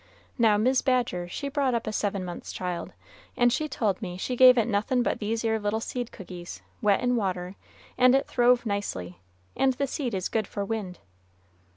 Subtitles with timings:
[0.39, 2.91] Now, Mis' Badger she brought up a seven months' child,
[3.37, 7.01] and she told me she gave it nothin' but these 'ere little seed cookies, wet
[7.01, 7.55] in water,
[7.99, 9.19] and it throve nicely,
[9.55, 10.97] and the seed is good for wind."